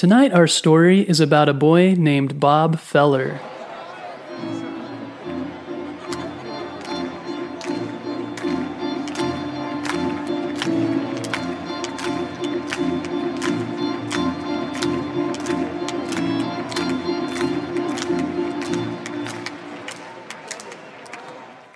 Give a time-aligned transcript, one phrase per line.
[0.00, 3.38] Tonight, our story is about a boy named Bob Feller.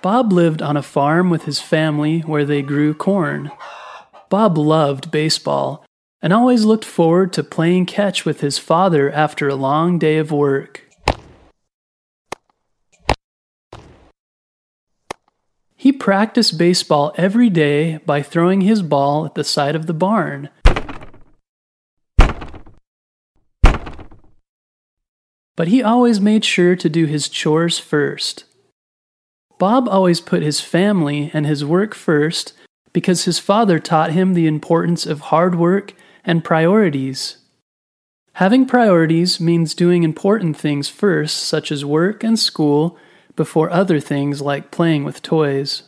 [0.01, 3.51] Bob lived on a farm with his family where they grew corn.
[4.31, 5.85] Bob loved baseball
[6.21, 10.31] and always looked forward to playing catch with his father after a long day of
[10.31, 10.81] work.
[15.75, 20.49] He practiced baseball every day by throwing his ball at the side of the barn.
[25.55, 28.45] But he always made sure to do his chores first.
[29.57, 32.53] Bob always put his family and his work first
[32.91, 35.93] because his father taught him the importance of hard work
[36.25, 37.37] and priorities.
[38.33, 42.97] Having priorities means doing important things first, such as work and school,
[43.35, 45.83] before other things like playing with toys.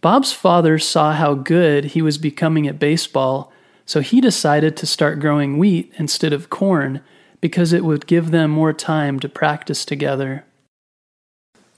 [0.00, 3.52] Bob's father saw how good he was becoming at baseball,
[3.86, 7.00] so he decided to start growing wheat instead of corn
[7.40, 10.44] because it would give them more time to practice together.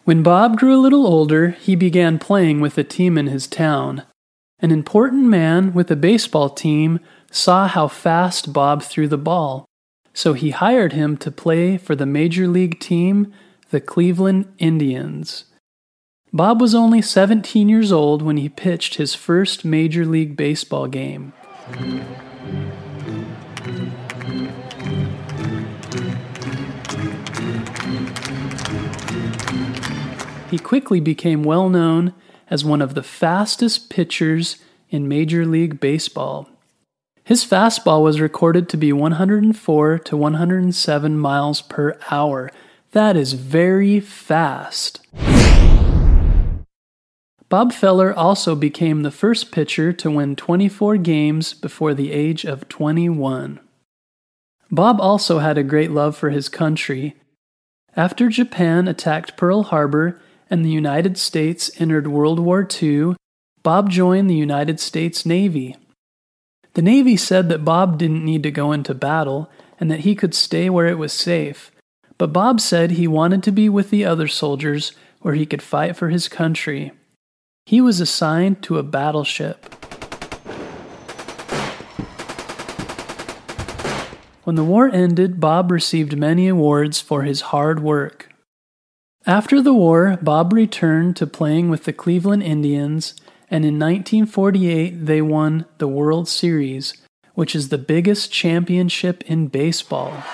[0.05, 4.05] When Bob grew a little older, he began playing with a team in his town.
[4.61, 7.00] An important man with a baseball team
[7.37, 9.67] saw how fast Bob threw the ball,
[10.15, 13.33] so he hired him to play for the major league team,
[13.70, 15.45] the Cleveland Indians.
[16.33, 21.33] Bob was only 17 years old when he pitched his first Major League Baseball game.
[30.51, 32.14] He quickly became well known
[32.48, 34.57] as one of the fastest pitchers
[34.91, 36.48] in Major League Baseball.
[37.27, 42.52] His fastball was recorded to be 104 to 107 miles per hour.
[42.92, 45.00] That is very fast.
[47.48, 52.68] Bob Feller also became the first pitcher to win 24 games before the age of
[52.68, 53.58] 21.
[54.70, 57.17] Bob also had a great love for his country.
[57.96, 63.17] After Japan attacked Pearl Harbor, and the United States entered World War II,
[63.64, 65.74] Bob joined the United States Navy.
[66.77, 69.51] The Navy said that Bob didn't need to go into battle
[69.81, 71.73] and that he could stay where it was safe,
[72.19, 74.92] but Bob said he wanted to be with the other soldiers
[75.23, 76.92] where he could fight for his country.
[77.64, 79.64] He was assigned to a battleship.
[84.45, 88.29] When the war ended, Bob received many awards for his hard work.
[89.25, 93.14] After the war, Bob returned to playing with the Cleveland Indians,
[93.51, 96.95] and in 1948 they won the World Series,
[97.34, 100.24] which is the biggest championship in baseball.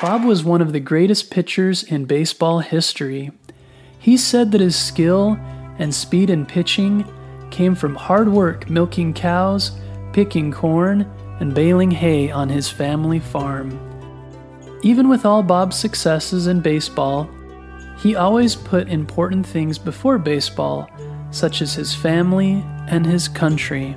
[0.00, 3.30] Bob was one of the greatest pitchers in baseball history.
[3.98, 5.38] He said that his skill
[5.78, 7.04] and speed in pitching
[7.50, 9.72] came from hard work milking cows,
[10.12, 11.02] picking corn,
[11.38, 13.89] and baling hay on his family farm.
[14.82, 17.28] Even with all Bob's successes in baseball,
[17.98, 20.88] he always put important things before baseball,
[21.30, 23.94] such as his family and his country.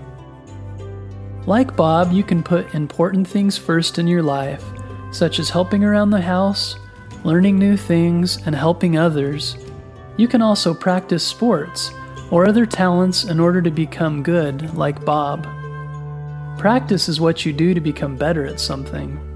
[1.46, 4.64] Like Bob, you can put important things first in your life,
[5.12, 6.76] such as helping around the house,
[7.24, 9.58] learning new things, and helping others.
[10.18, 11.92] You can also practice sports
[12.30, 15.48] or other talents in order to become good, like Bob.
[16.58, 19.33] Practice is what you do to become better at something.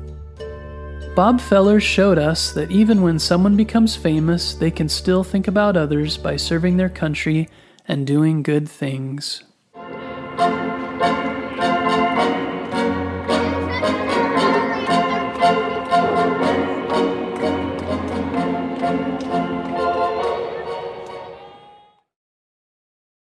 [1.17, 5.75] Bob Feller showed us that even when someone becomes famous, they can still think about
[5.75, 7.50] others by serving their country
[7.88, 9.44] and doing good things.